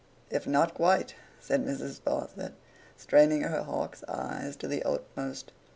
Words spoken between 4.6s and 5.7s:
the utmost.